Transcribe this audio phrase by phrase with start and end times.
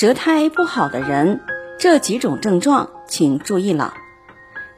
[0.00, 1.40] 舌苔不好的人，
[1.78, 3.92] 这几种症状请注意了。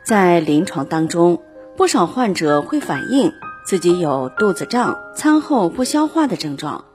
[0.04, 1.41] 在临床当中，
[1.76, 3.32] 不少患者会反映
[3.64, 6.87] 自己有肚子胀、餐后不消化的症状，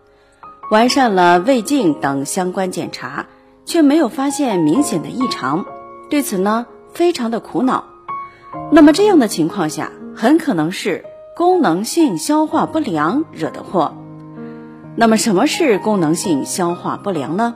[0.69, 3.27] 完善了胃镜等相关检查，
[3.63, 5.65] 却没有发现明显的异常，
[6.09, 7.85] 对此呢非常的苦恼。
[8.73, 13.95] 那么这样的情况下，很可能是功能性消化不良惹的祸。
[14.97, 17.55] 那么什么是功能性消化不良呢？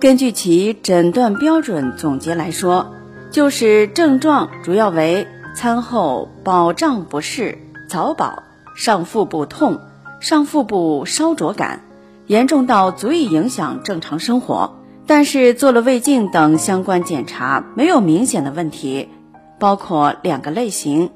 [0.00, 2.94] 根据其诊断标准总结来说。
[3.30, 8.42] 就是症状主要为餐后饱胀不适、早饱、
[8.74, 9.80] 上腹部痛、
[10.18, 11.82] 上腹部烧灼感，
[12.26, 14.76] 严重到足以影响正常生活。
[15.06, 19.10] 但是做了胃镜等相关检查，没有明显的问题，
[19.58, 21.10] 包括两个类型，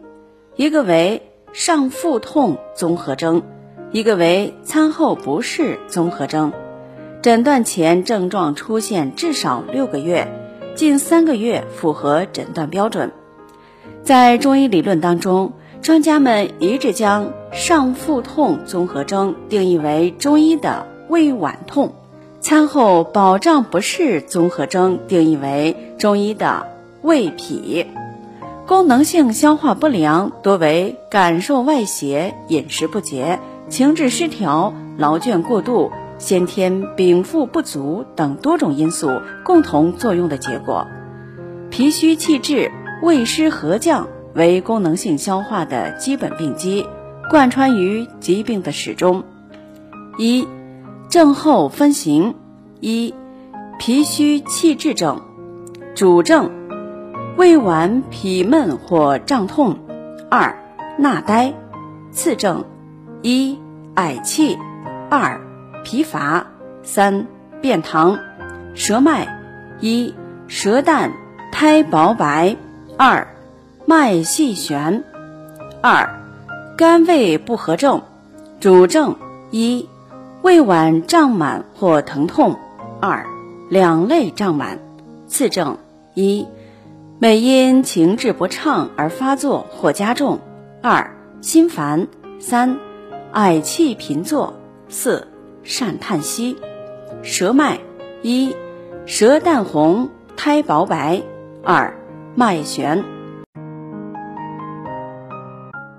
[0.57, 3.43] 一个为上腹痛综合征，
[3.91, 6.53] 一个为餐后不适综合征。
[7.23, 10.41] 诊断前症状出现至少六个月。
[10.75, 13.13] 近三个月符合诊断标准，
[14.03, 21.93] 在中医理论当中，专家们一致将上腹痛综合征定义为中医的胃脘痛，
[22.41, 26.67] 餐后饱胀不适综合征定义为中医的
[27.03, 27.87] 胃痞，
[28.67, 35.93] 功能性消化不良多为感受外邪、饮食不节、情志失调、劳倦过度。
[36.23, 40.87] 先天禀赋不足等多种因素共同作用的结果，
[41.69, 42.71] 脾虚气滞、
[43.03, 46.87] 胃湿合降为功能性消化的基本病机，
[47.29, 49.25] 贯穿于疾病的始终。
[50.17, 50.47] 一、
[51.09, 52.37] 症候分型：
[52.79, 53.13] 一、
[53.81, 55.23] 脾虚气滞症，
[55.97, 56.53] 主症
[57.37, 59.75] 胃脘痞闷或胀痛；
[60.31, 60.57] 二、
[61.01, 61.53] 纳呆；
[62.13, 62.65] 次症
[63.23, 63.59] 一、
[63.97, 64.57] 嗳气；
[65.11, 65.52] 二。
[65.85, 66.47] 疲乏，
[66.83, 67.27] 三
[67.61, 68.19] 便溏，
[68.75, 69.29] 舌脉，
[69.81, 70.15] 一
[70.49, 71.13] 舌淡
[71.51, 72.57] 苔薄白，
[72.97, 73.29] 二
[73.85, 75.05] 脉细弦，
[75.81, 76.21] 二
[76.77, 78.03] 肝胃不和症，
[78.61, 79.17] 主症
[79.51, 79.89] 一
[80.43, 82.57] 胃脘胀满或疼痛，
[83.01, 83.27] 二
[83.69, 84.79] 两肋胀满，
[85.27, 85.79] 次症
[86.15, 86.47] 一
[87.19, 90.41] 每因情志不畅而发作或加重，
[90.83, 92.09] 二心烦，
[92.41, 92.79] 三
[93.33, 94.55] 嗳气频作，
[94.89, 95.29] 四。
[95.63, 96.57] 善叹息，
[97.23, 97.79] 舌脉
[98.23, 98.55] 一，
[99.07, 101.23] 舌淡红，苔薄白；
[101.63, 101.93] 二，
[102.35, 103.03] 脉弦。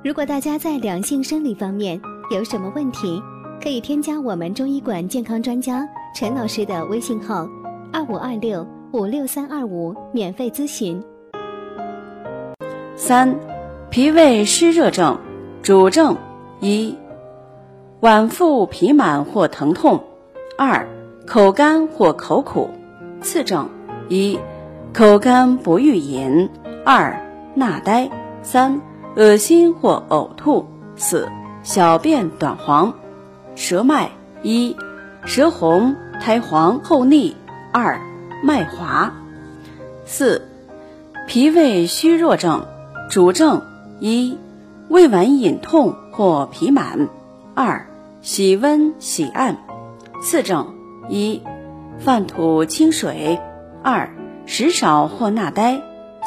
[0.03, 3.21] 如果大家在两性生理方面有什么问题，
[3.61, 7.47] 可以添加我们中医馆健康专家陈老师的微信号：
[7.93, 11.01] 二五二六五六三二五，免费咨询。
[12.95, 13.33] 三，
[13.89, 15.17] 脾胃湿热症，
[15.61, 16.17] 主症
[16.59, 16.93] 一。
[18.03, 20.03] 脘腹痞满或疼痛，
[20.57, 20.89] 二
[21.25, 22.69] 口干或口苦，
[23.21, 23.69] 次症
[24.09, 24.37] 一
[24.93, 26.49] 口干不欲饮，
[26.83, 27.17] 二
[27.55, 28.81] 纳呆，三
[29.15, 30.65] 恶心或呕吐，
[30.97, 31.29] 四
[31.63, 32.91] 小便短黄，
[33.55, 34.75] 舌脉一
[35.23, 37.37] 舌红苔黄厚腻，
[37.71, 38.01] 二
[38.43, 39.13] 脉滑，
[40.03, 40.49] 四
[41.25, 42.65] 脾胃虚弱症，
[43.09, 43.61] 主症
[44.01, 44.37] 一
[44.89, 47.07] 胃脘隐痛或痞满，
[47.55, 47.87] 二。
[48.23, 49.57] 喜温喜暗，
[50.21, 50.73] 次症
[51.09, 51.43] 一
[51.99, 53.37] 泛吐清水，
[53.83, 54.09] 二
[54.45, 55.81] 食少或纳呆，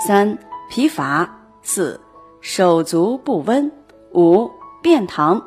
[0.07, 0.37] 三
[0.69, 1.99] 疲乏，四
[2.43, 3.73] 手足不温，
[4.13, 4.51] 五
[4.83, 5.43] 便溏。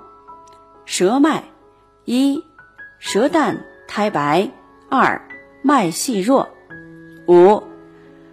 [0.86, 1.44] 舌脉
[2.04, 2.44] 一
[2.98, 4.50] 舌淡苔白，
[4.90, 5.22] 二
[5.62, 6.50] 脉细弱，
[7.28, 7.62] 五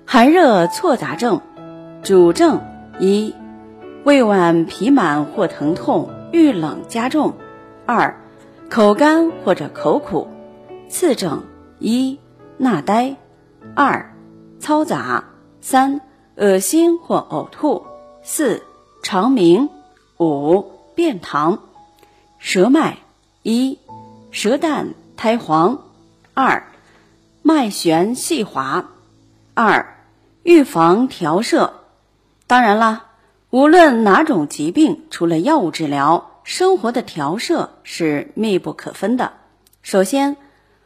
[0.06, 1.42] 寒热错杂症，
[2.02, 2.62] 主症
[2.98, 3.34] 一
[4.04, 7.34] 胃脘痞满或疼痛，遇冷加重。
[7.86, 8.20] 二，
[8.68, 10.26] 口干或者口苦，
[10.88, 11.44] 次症
[11.78, 12.18] 一
[12.58, 13.16] 纳呆，
[13.76, 14.12] 二
[14.60, 15.26] 嘈杂，
[15.60, 16.00] 三
[16.34, 17.86] 恶心或呕吐，
[18.24, 18.64] 四
[19.04, 19.68] 肠鸣，
[20.18, 21.60] 五便溏。
[22.38, 22.98] 舌脉
[23.44, 23.78] 一
[24.32, 25.84] 舌淡苔黄，
[26.34, 26.72] 二
[27.42, 28.90] 脉弦细滑，
[29.54, 29.96] 二
[30.42, 31.74] 预防调摄。
[32.48, 33.04] 当然啦，
[33.50, 36.32] 无论哪种疾病，除了药物治疗。
[36.46, 39.32] 生活的调摄是密不可分的。
[39.82, 40.36] 首先，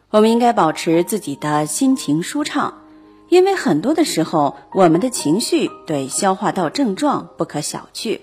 [0.09, 2.81] 我们应该保持自己的心情舒畅，
[3.29, 8.23] 因为很多的时候，我们的情绪对消化道症状不可小觑。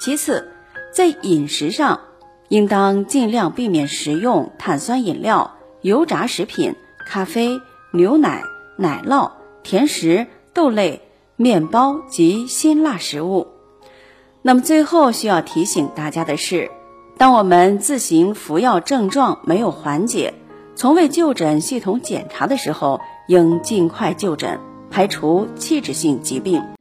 [0.00, 0.52] 其次，
[0.94, 2.02] 在饮食上，
[2.48, 7.60] 应当尽量避免食用碳酸饮料、油炸食品、咖啡、
[7.92, 8.44] 牛奶、
[8.76, 9.32] 奶酪、
[9.64, 11.02] 甜食、豆类、
[11.34, 13.48] 面包及辛辣食物。
[14.42, 16.70] 那么最后需要提醒大家的是，
[17.18, 20.32] 当我们自行服药症状没有缓解，
[20.74, 24.58] 从未就诊系统检查的时候，应尽快就诊，
[24.90, 26.79] 排除器质性疾病。